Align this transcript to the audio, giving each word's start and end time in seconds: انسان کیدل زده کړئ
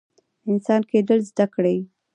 انسان 0.51 0.81
کیدل 0.89 1.19
زده 1.29 1.45
کړئ 1.53 1.77